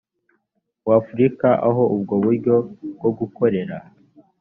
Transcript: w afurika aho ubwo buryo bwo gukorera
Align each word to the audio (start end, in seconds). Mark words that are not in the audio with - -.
w 0.87 0.89
afurika 0.99 1.47
aho 1.67 1.83
ubwo 1.95 2.13
buryo 2.23 2.55
bwo 2.95 3.11
gukorera 3.17 3.77